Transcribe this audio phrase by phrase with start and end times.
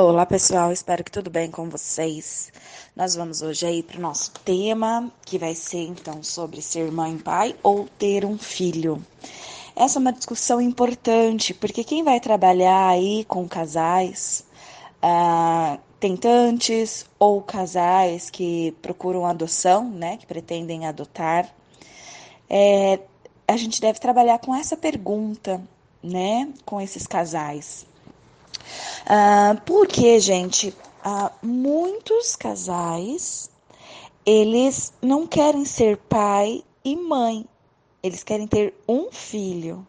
[0.00, 2.52] Olá pessoal, espero que tudo bem com vocês.
[2.94, 7.16] Nós vamos hoje aí para o nosso tema, que vai ser então sobre ser mãe
[7.16, 9.04] e pai ou ter um filho.
[9.74, 14.46] Essa é uma discussão importante, porque quem vai trabalhar aí com casais,
[15.02, 21.52] ah, tentantes ou casais que procuram adoção, né, que pretendem adotar,
[22.48, 23.00] é,
[23.48, 25.60] a gente deve trabalhar com essa pergunta,
[26.00, 27.84] né, com esses casais.
[29.04, 30.74] Uh, porque, gente,
[31.04, 33.50] uh, muitos casais
[34.24, 37.46] eles não querem ser pai e mãe,
[38.02, 39.86] eles querem ter um filho.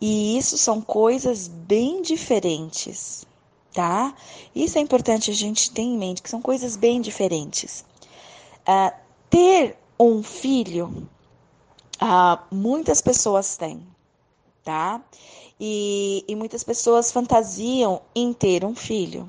[0.00, 3.26] E isso são coisas bem diferentes,
[3.74, 4.14] tá?
[4.54, 7.84] Isso é importante a gente ter em mente que são coisas bem diferentes.
[8.60, 8.90] Uh,
[9.28, 11.06] ter um filho,
[12.50, 13.86] muitas pessoas têm,
[14.64, 15.02] tá?
[15.58, 19.28] E, e muitas pessoas fantasiam em ter um filho.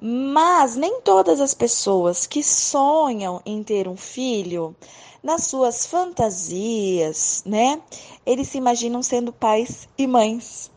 [0.00, 4.76] Mas nem todas as pessoas que sonham em ter um filho,
[5.22, 7.82] nas suas fantasias, né?
[8.24, 10.70] Eles se imaginam sendo pais e mães.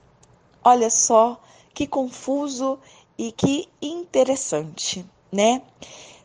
[0.64, 1.40] Olha só
[1.74, 2.80] que confuso
[3.18, 5.62] e que interessante, né?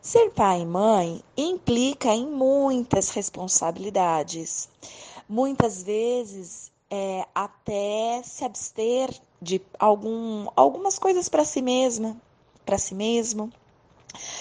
[0.00, 4.68] Ser pai e mãe implica em muitas responsabilidades.
[5.28, 12.16] Muitas vezes é, até se abster de algum, algumas coisas para si mesma,
[12.64, 13.52] para si mesmo,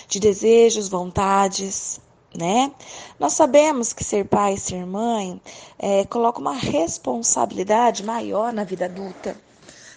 [0.07, 1.99] de desejos, vontades,
[2.33, 2.71] né?
[3.19, 5.41] Nós sabemos que ser pai ser mãe
[5.77, 9.35] é, coloca uma responsabilidade maior na vida adulta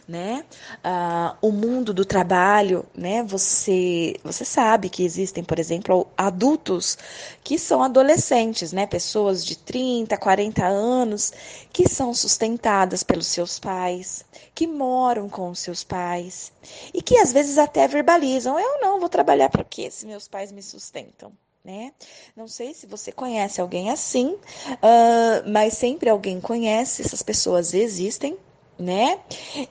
[0.08, 0.42] né?
[0.82, 3.22] Ah, o mundo do trabalho, né?
[3.24, 6.96] Você, você sabe que existem, por exemplo, adultos
[7.44, 8.86] que são adolescentes, né?
[8.86, 11.30] Pessoas de 30, 40 anos
[11.70, 16.50] que são sustentadas pelos seus pais, que moram com os seus pais
[16.94, 20.50] e que às vezes até verbalizam: eu não vou trabalhar para quê se meus pais
[20.50, 21.32] me sustentam.
[21.64, 21.92] Né?
[22.34, 28.38] Não sei se você conhece alguém assim, uh, mas sempre alguém conhece, essas pessoas existem,
[28.78, 29.18] né?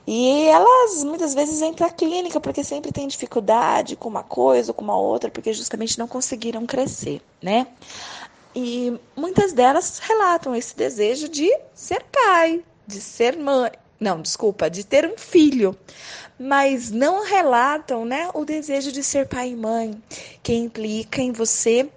[0.06, 4.74] E elas muitas vezes para a clínica porque sempre tem dificuldade com uma coisa ou
[4.74, 7.66] com uma outra, porque justamente não conseguiram crescer, né?
[8.54, 13.70] E muitas delas relatam esse desejo de ser pai, de ser mãe,
[14.00, 15.76] não, desculpa, de ter um filho,
[16.38, 20.00] mas não relatam, né, o desejo de ser pai e mãe,
[20.42, 21.88] que implica em você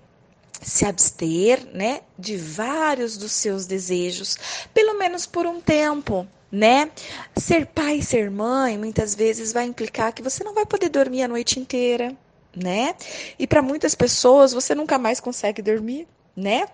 [0.61, 4.37] se abster, né, de vários dos seus desejos,
[4.73, 6.91] pelo menos por um tempo, né?
[7.35, 11.23] Ser pai e ser mãe muitas vezes vai implicar que você não vai poder dormir
[11.23, 12.15] a noite inteira,
[12.55, 12.93] né?
[13.39, 16.65] E para muitas pessoas você nunca mais consegue dormir, né?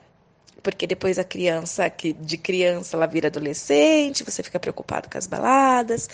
[0.63, 5.27] Porque depois a criança, que de criança ela vira adolescente, você fica preocupado com as
[5.27, 6.09] baladas.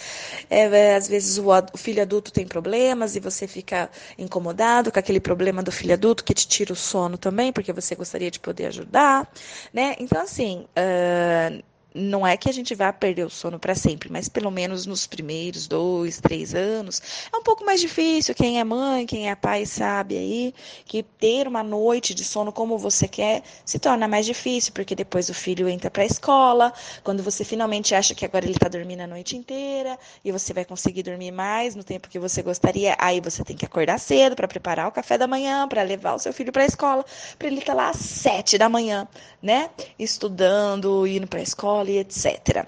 [0.50, 5.00] É, é, às vezes o, o, filho adulto tem problemas e você fica incomodado com
[5.00, 8.40] aquele problema do filho adulto que te tira o sono também, porque você gostaria de
[8.40, 9.32] poder ajudar,
[9.74, 9.96] né?
[9.98, 11.64] Então, assim, uh,
[11.94, 15.06] não é que a gente vá perder o sono para sempre, mas pelo menos nos
[15.06, 18.34] primeiros dois, três anos, é um pouco mais difícil.
[18.34, 20.56] Quem é mãe, quem é pai sabe aí
[20.86, 25.30] que ter uma noite de sono como você quer se torna mais difícil, porque depois
[25.30, 26.74] o filho entra para a escola,
[27.04, 30.66] quando você finalmente acha que agora ele está dormindo a noite inteira e você vai
[30.66, 34.48] conseguir dormir mais no tempo que você gostaria, aí você tem que acordar cedo para
[34.48, 37.06] preparar o café da manhã, para levar o seu filho para a escola,
[37.38, 39.08] para ele estar tá lá às sete da manhã,
[39.42, 39.70] né?
[40.00, 42.68] Estudando, indo para a escola escola e etc.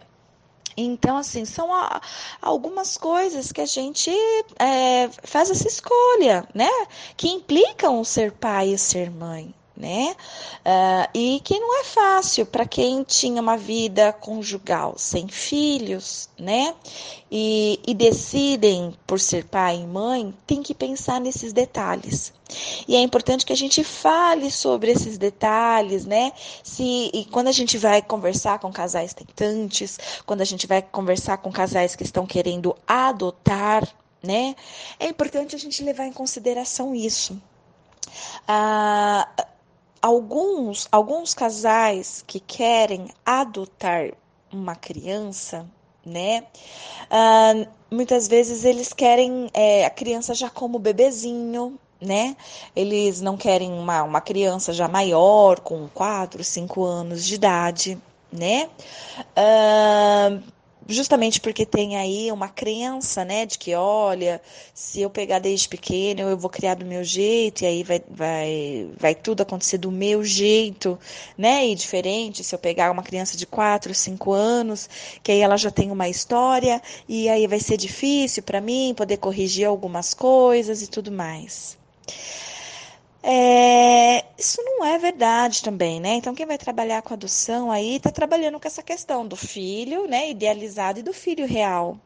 [0.78, 2.02] Então, assim, são a,
[2.42, 4.12] algumas coisas que a gente
[4.60, 6.70] é, faz essa escolha, né?
[7.16, 10.16] Que implicam ser pai e ser mãe né?
[10.66, 16.74] Uh, e que não é fácil para quem tinha uma vida conjugal sem filhos, né?
[17.30, 22.32] E, e, decidem por ser pai e mãe, tem que pensar nesses detalhes.
[22.88, 26.32] E é importante que a gente fale sobre esses detalhes, né?
[26.64, 31.38] Se, e quando a gente vai conversar com casais tentantes, quando a gente vai conversar
[31.38, 33.86] com casais que estão querendo adotar,
[34.24, 34.56] né?
[35.00, 37.42] É importante a gente levar em consideração isso.
[38.48, 39.28] Ah,
[40.06, 44.12] alguns, alguns casais que querem adotar
[44.54, 45.66] uma criança,
[46.06, 46.44] né?
[47.10, 52.38] Uh, muitas vezes eles querem é, a criança já como bebezinho, né?
[52.76, 57.98] Eles não querem uma, uma criança já maior, com 4, 5 anos de idade,
[58.32, 58.70] né?
[59.36, 60.44] Uh,
[60.88, 64.42] justamente porque tem aí uma crença, né, de que, olha,
[64.74, 68.90] se eu pegar desde pequeno, eu vou criar do meu jeito, e aí vai, vai,
[68.98, 70.98] vai tudo acontecer do meu jeito,
[71.38, 74.90] né, e diferente, se eu pegar uma criança de 4, 5 anos,
[75.24, 79.18] que aí ela já tem uma história, e aí vai ser difícil para mim poder
[79.18, 81.78] corrigir algumas coisas e tudo mais.
[83.28, 86.14] É, isso não é verdade também, né?
[86.14, 90.30] Então, quem vai trabalhar com adoção aí está trabalhando com essa questão do filho, né,
[90.30, 92.00] idealizado e do filho real.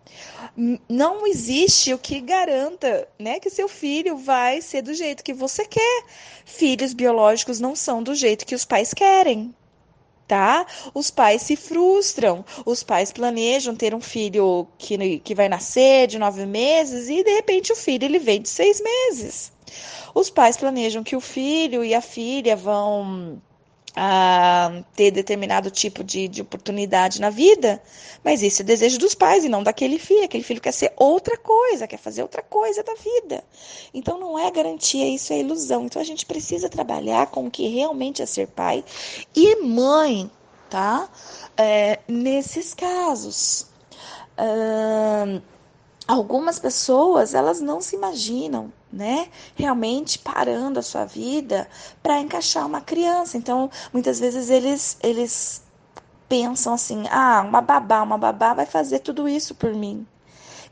[0.88, 5.66] Não existe o que garanta, né, que seu filho vai ser do jeito que você
[5.66, 6.06] quer.
[6.46, 9.54] Filhos biológicos não são do jeito que os pais querem.
[10.26, 10.66] Tá?
[10.94, 16.18] Os pais se frustram, os pais planejam ter um filho que, que vai nascer de
[16.20, 19.52] nove meses e de repente o filho ele vem de seis meses.
[20.14, 23.42] Os pais planejam que o filho e a filha vão
[23.96, 27.82] ah, ter determinado tipo de, de oportunidade na vida,
[28.24, 30.24] mas isso é desejo dos pais e não daquele filho.
[30.24, 33.44] Aquele filho quer ser outra coisa, quer fazer outra coisa da vida.
[33.94, 35.86] Então não é garantia, isso é ilusão.
[35.86, 38.84] Então a gente precisa trabalhar com o que realmente é ser pai
[39.36, 40.30] e mãe,
[40.70, 41.10] tá?
[41.58, 43.68] É, nesses casos.
[44.38, 45.42] Ah,
[46.08, 49.30] algumas pessoas elas não se imaginam né?
[49.56, 51.70] Realmente parando a sua vida
[52.02, 53.38] para encaixar uma criança.
[53.38, 55.64] Então, muitas vezes eles eles
[56.28, 60.06] pensam assim: "Ah, uma babá, uma babá vai fazer tudo isso por mim".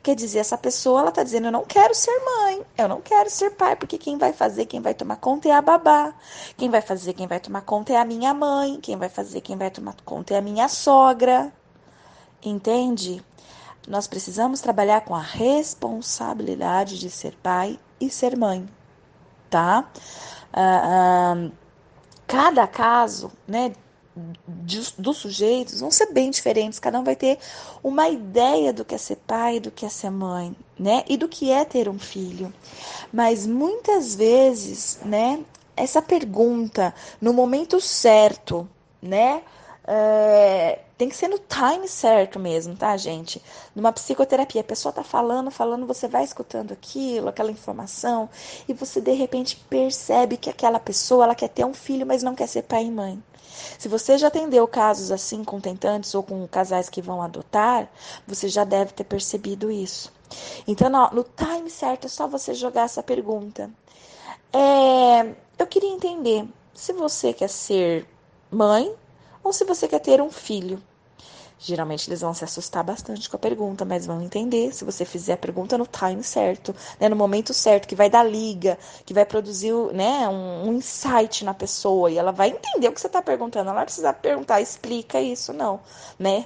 [0.02, 3.30] Quer dizer, essa pessoa ela tá dizendo: "Eu não quero ser mãe, eu não quero
[3.30, 6.14] ser pai, porque quem vai fazer, quem vai tomar conta é a babá.
[6.56, 9.56] Quem vai fazer, quem vai tomar conta é a minha mãe, quem vai fazer, quem
[9.56, 11.52] vai tomar conta é a minha sogra".
[12.42, 13.22] Entende?
[13.88, 18.68] Nós precisamos trabalhar com a responsabilidade de ser pai e ser mãe,
[19.50, 19.90] tá?
[20.52, 21.50] Ah, ah,
[22.26, 23.72] cada caso, né,
[24.98, 27.38] dos sujeitos vão ser bem diferentes, cada um vai ter
[27.82, 31.04] uma ideia do que é ser pai, do que é ser mãe, né?
[31.08, 32.52] E do que é ter um filho.
[33.12, 35.40] Mas muitas vezes, né,
[35.76, 38.68] essa pergunta no momento certo,
[39.00, 39.42] né?
[39.90, 43.42] É, tem que ser no time certo mesmo, tá, gente?
[43.74, 48.28] Numa psicoterapia, a pessoa tá falando, falando, você vai escutando aquilo, aquela informação,
[48.68, 52.34] e você de repente percebe que aquela pessoa, ela quer ter um filho, mas não
[52.34, 53.22] quer ser pai e mãe.
[53.78, 57.88] Se você já atendeu casos assim com tentantes ou com casais que vão adotar,
[58.26, 60.12] você já deve ter percebido isso.
[60.66, 63.70] Então, no, time certo, é só você jogar essa pergunta.
[64.52, 68.06] É, eu queria entender se você quer ser
[68.50, 68.94] mãe
[69.48, 70.80] ou se você quer ter um filho.
[71.58, 75.32] Geralmente eles vão se assustar bastante com a pergunta, mas vão entender se você fizer
[75.32, 79.24] a pergunta no time certo, né, no momento certo, que vai dar liga, que vai
[79.24, 83.22] produzir né, um, um insight na pessoa e ela vai entender o que você está
[83.22, 83.70] perguntando.
[83.70, 85.80] Ela precisa perguntar, explica isso, não,
[86.18, 86.44] né?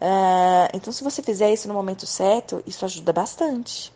[0.00, 3.92] Uh, então, se você fizer isso no momento certo, isso ajuda bastante.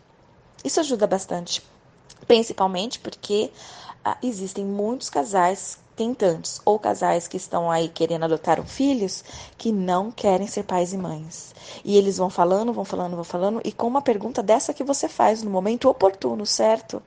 [0.63, 1.63] Isso ajuda bastante,
[2.27, 3.49] principalmente porque
[4.05, 9.23] uh, existem muitos casais tentantes ou casais que estão aí querendo adotar um filhos
[9.55, 11.53] que não querem ser pais e mães.
[11.85, 15.07] E eles vão falando, vão falando, vão falando, e com uma pergunta dessa que você
[15.07, 17.03] faz no momento oportuno, certo?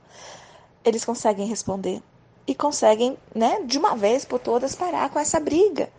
[0.85, 2.01] Eles conseguem responder
[2.47, 5.89] e conseguem, né, de uma vez por todas parar com essa briga.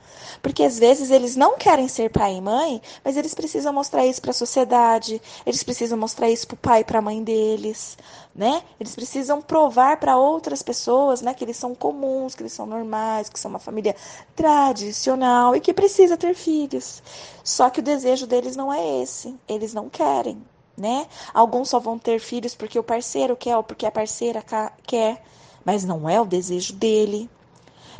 [0.42, 4.20] Porque às vezes eles não querem ser pai e mãe, mas eles precisam mostrar isso
[4.20, 7.96] para a sociedade, eles precisam mostrar isso para o pai e para a mãe deles,
[8.34, 8.62] né?
[8.78, 13.28] Eles precisam provar para outras pessoas, né, que eles são comuns, que eles são normais,
[13.28, 13.96] que são uma família
[14.34, 17.02] tradicional e que precisa ter filhos.
[17.42, 20.42] Só que o desejo deles não é esse, eles não querem,
[20.76, 21.06] né?
[21.32, 24.44] Alguns só vão ter filhos porque o parceiro quer ou porque a parceira
[24.86, 25.22] quer
[25.66, 27.28] mas não é o desejo dele.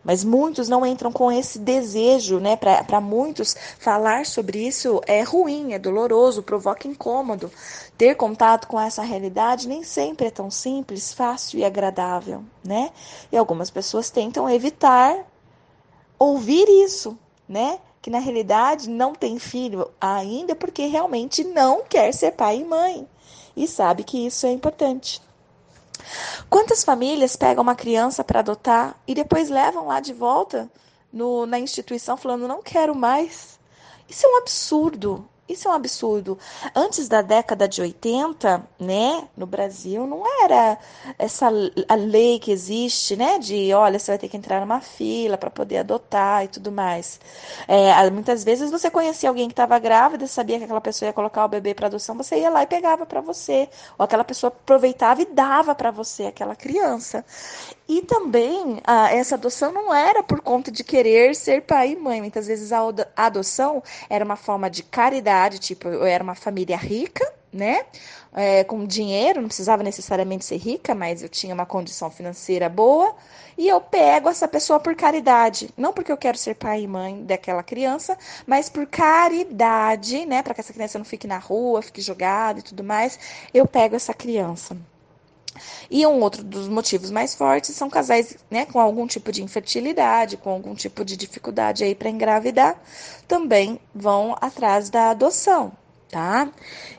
[0.04, 2.54] Mas muitos não entram com esse desejo, né?
[2.54, 7.50] Para muitos, falar sobre isso é ruim, é doloroso, provoca incômodo.
[7.98, 12.92] Ter contato com essa realidade nem sempre é tão simples, fácil e agradável, né?
[13.32, 15.26] E algumas pessoas tentam evitar
[16.16, 17.18] ouvir isso,
[17.48, 17.80] né?
[18.00, 23.08] Que na realidade não tem filho ainda porque realmente não quer ser pai e mãe
[23.56, 25.20] e sabe que isso é importante.
[26.48, 30.70] Quantas famílias pegam uma criança para adotar e depois levam lá de volta
[31.12, 33.58] no, na instituição falando não quero mais?
[34.08, 35.28] Isso é um absurdo.
[35.48, 36.36] Isso é um absurdo.
[36.74, 40.76] Antes da década de 80, né, no Brasil, não era
[41.16, 41.46] essa
[41.88, 45.48] a lei que existe, né, de olha, você vai ter que entrar numa fila para
[45.48, 47.20] poder adotar e tudo mais.
[47.68, 51.44] É, muitas vezes você conhecia alguém que estava grávida, sabia que aquela pessoa ia colocar
[51.44, 55.22] o bebê para adoção, você ia lá e pegava para você, ou aquela pessoa aproveitava
[55.22, 57.24] e dava para você aquela criança.
[57.88, 62.20] E também a, essa adoção não era por conta de querer ser pai e mãe.
[62.20, 62.80] Muitas vezes a
[63.16, 67.84] adoção era uma forma de caridade caridade, tipo, eu era uma família rica, né?
[68.32, 73.14] É, com dinheiro, não precisava necessariamente ser rica, mas eu tinha uma condição financeira boa,
[73.56, 77.24] e eu pego essa pessoa por caridade, não porque eu quero ser pai e mãe
[77.24, 78.16] daquela criança,
[78.46, 82.62] mas por caridade, né, para que essa criança não fique na rua, fique jogada e
[82.62, 83.18] tudo mais,
[83.54, 84.76] eu pego essa criança.
[85.90, 90.36] E um outro dos motivos mais fortes são casais né, com algum tipo de infertilidade,
[90.36, 92.80] com algum tipo de dificuldade aí para engravidar,
[93.26, 95.72] também vão atrás da adoção,
[96.10, 96.48] tá?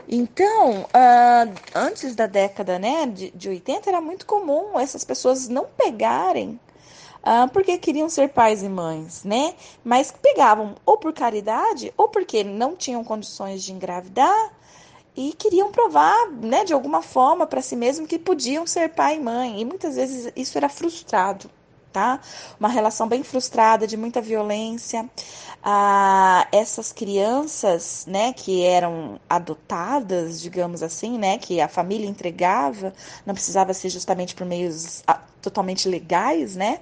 [0.07, 5.65] Então, uh, antes da década né, de, de 80, era muito comum essas pessoas não
[5.65, 6.59] pegarem
[7.27, 9.53] uh, porque queriam ser pais e mães, né?
[9.83, 14.51] Mas pegavam ou por caridade ou porque não tinham condições de engravidar
[15.17, 19.19] e queriam provar, né, de alguma forma para si mesmo que podiam ser pai e
[19.19, 19.59] mãe.
[19.59, 21.49] E muitas vezes isso era frustrado,
[21.91, 22.21] tá?
[22.59, 25.09] Uma relação bem frustrada, de muita violência.
[25.63, 32.93] Ah, essas crianças, né, que eram adotadas, digamos assim, né, que a família entregava,
[33.25, 36.79] não precisava ser justamente por meios ah, totalmente legais, né?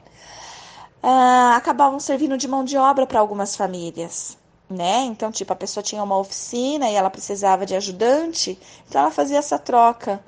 [1.01, 4.37] Ah, acabavam servindo de mão de obra para algumas famílias
[4.69, 5.01] né?
[5.05, 8.57] Então, tipo, a pessoa tinha uma oficina e ela precisava de ajudante,
[8.87, 10.23] então ela fazia essa troca.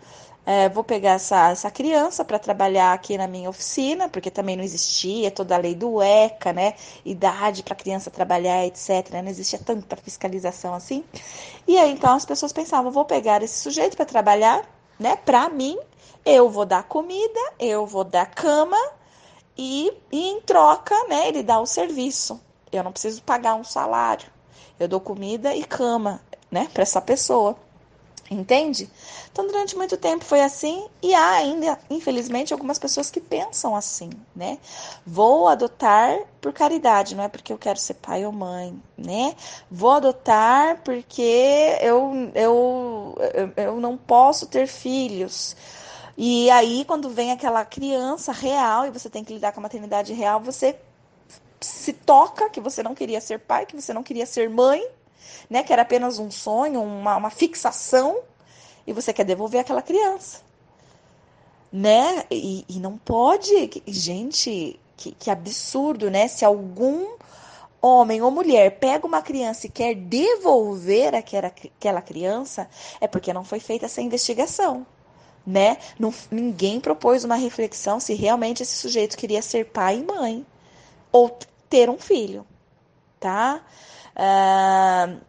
[0.46, 4.64] É, vou pegar essa, essa criança para trabalhar aqui na minha oficina, porque também não
[4.64, 6.74] existia toda a lei do ECA, né?
[7.04, 9.12] Idade para criança trabalhar, etc.
[9.22, 11.04] Não existia tanta fiscalização assim.
[11.68, 14.64] E aí, então, as pessoas pensavam: vou pegar esse sujeito para trabalhar,
[14.98, 15.18] né?
[15.18, 15.78] Para mim,
[16.26, 18.78] eu vou dar comida, eu vou dar cama
[19.58, 21.28] e, e em troca, né?
[21.28, 22.40] Ele dá o serviço.
[22.72, 24.28] Eu não preciso pagar um salário.
[24.80, 26.22] Eu dou comida e cama,
[26.52, 27.58] né, para essa pessoa.
[28.30, 28.90] Entende?
[29.32, 34.10] Então, durante muito tempo foi assim, e há ainda, infelizmente, algumas pessoas que pensam assim,
[34.36, 34.58] né?
[35.06, 39.34] Vou adotar por caridade, não é porque eu quero ser pai ou mãe, né?
[39.72, 43.16] Vou adotar porque eu, eu,
[43.56, 45.56] eu, não posso ter filhos.
[46.18, 50.12] E aí, quando vem aquela criança real e você tem que lidar com a maternidade
[50.12, 50.76] real, você
[51.60, 54.86] se toca que você não queria ser pai, que você não queria ser mãe,
[55.50, 55.64] né?
[55.64, 58.20] Que era apenas um sonho, uma, uma fixação,
[58.86, 60.42] e você quer devolver aquela criança,
[61.72, 62.26] né?
[62.30, 66.28] E, e não pode, gente, que, que absurdo, né?
[66.28, 67.18] Se algum
[67.82, 73.44] homem ou mulher pega uma criança e quer devolver aquela, aquela criança, é porque não
[73.44, 74.86] foi feita essa investigação.
[75.46, 75.78] Né?
[75.98, 80.46] Não, ninguém propôs uma reflexão se realmente esse sujeito queria ser pai e mãe
[81.18, 81.38] ou
[81.70, 82.46] ter um filho,
[83.20, 83.62] tá?
[84.16, 85.20] Uh,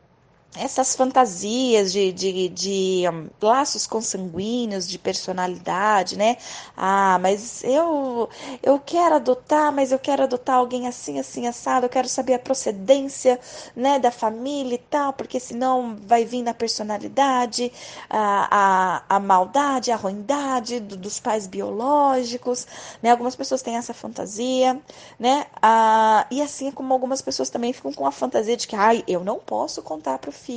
[0.59, 6.37] essas fantasias de, de, de um, laços consanguíneos, de personalidade, né?
[6.77, 8.29] Ah, mas eu
[8.63, 12.39] eu quero adotar, mas eu quero adotar alguém assim, assim, assado, eu quero saber a
[12.39, 13.39] procedência,
[13.77, 17.73] né, da família e tal, porque senão vai vir na personalidade
[18.11, 22.67] a, a, a maldade, a ruindade do, dos pais biológicos,
[23.03, 23.11] né?
[23.11, 24.81] Algumas pessoas têm essa fantasia,
[25.19, 25.47] né?
[25.63, 29.23] Ah, e assim como algumas pessoas também ficam com a fantasia de que, ai, eu
[29.25, 30.48] não posso contar para o filho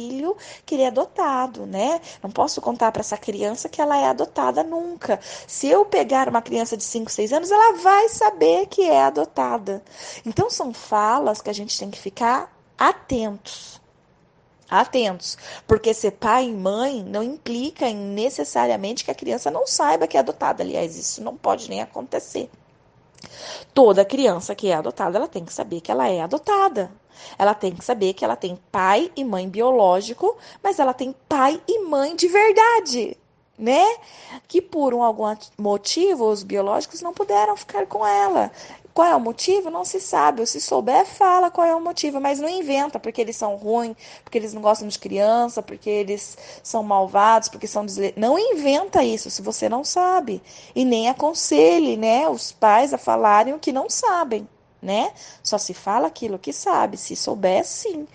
[0.65, 1.99] que ele é adotado, né?
[2.23, 5.19] Não posso contar para essa criança que ela é adotada nunca.
[5.47, 9.83] Se eu pegar uma criança de 5, 6 anos, ela vai saber que é adotada.
[10.25, 13.81] Então são falas que a gente tem que ficar atentos.
[14.69, 20.15] Atentos, porque ser pai e mãe não implica necessariamente que a criança não saiba que
[20.15, 20.63] é adotada.
[20.63, 22.49] Aliás, isso não pode nem acontecer.
[23.73, 26.91] Toda criança que é adotada, ela tem que saber que ela é adotada.
[27.37, 31.61] Ela tem que saber que ela tem pai e mãe biológico, mas ela tem pai
[31.67, 33.17] e mãe de verdade,
[33.57, 33.83] né?
[34.47, 38.51] Que por um, algum motivo os biológicos não puderam ficar com ela.
[38.93, 39.69] Qual é o motivo?
[39.69, 40.41] Não se sabe.
[40.41, 43.95] Ou se souber, fala qual é o motivo, mas não inventa porque eles são ruins,
[44.23, 48.13] porque eles não gostam de criança, porque eles são malvados, porque são desle...
[48.17, 50.41] Não inventa isso se você não sabe.
[50.75, 54.47] E nem aconselhe, né, os pais a falarem o que não sabem
[54.81, 55.13] né?
[55.43, 58.07] Só se fala aquilo que sabe, se souber, sim.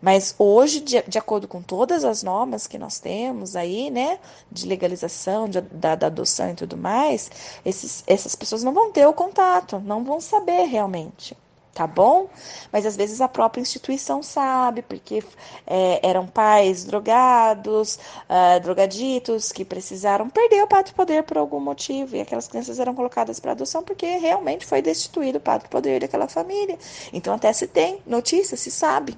[0.00, 4.18] Mas hoje, de, de acordo com todas as normas que nós temos aí, né,
[4.50, 7.30] de legalização, de, da, da, adoção e tudo mais,
[7.64, 11.36] esses, essas pessoas não vão ter o contato, não vão saber realmente
[11.78, 12.28] tá bom?
[12.72, 15.22] Mas às vezes a própria instituição sabe, porque
[15.64, 22.16] é, eram pais drogados, uh, drogaditos, que precisaram perder o pátrio poder por algum motivo,
[22.16, 26.26] e aquelas crianças eram colocadas para adoção porque realmente foi destituído o pátrio poder daquela
[26.26, 26.76] família.
[27.12, 29.16] Então até se tem notícia, se sabe,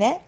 [0.00, 0.22] né?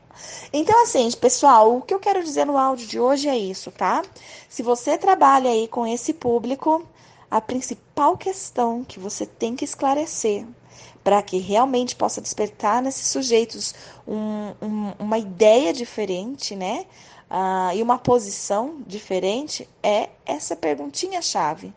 [0.53, 4.03] Então, assim, pessoal, o que eu quero dizer no áudio de hoje é isso, tá?
[4.47, 6.87] Se você trabalha aí com esse público,
[7.31, 10.47] a principal questão que você tem que esclarecer
[11.03, 13.75] para que realmente possa despertar nesses sujeitos
[14.07, 16.85] um, um, uma ideia diferente, né?
[17.31, 21.73] Uh, e uma posição diferente, é essa perguntinha-chave.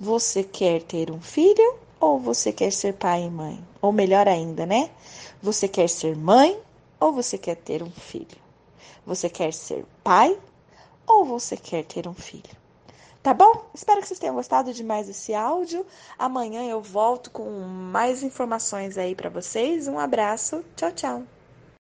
[0.00, 3.62] Você quer ter um filho ou você quer ser pai e mãe?
[3.82, 4.88] Ou melhor ainda, né?
[5.42, 6.58] Você quer ser mãe
[7.00, 8.38] ou você quer ter um filho?
[9.06, 10.38] Você quer ser pai
[11.06, 12.56] ou você quer ter um filho?
[13.22, 13.66] Tá bom?
[13.74, 15.84] Espero que vocês tenham gostado de mais esse áudio.
[16.18, 19.88] Amanhã eu volto com mais informações aí para vocês.
[19.88, 20.64] Um abraço.
[20.76, 21.37] Tchau, tchau.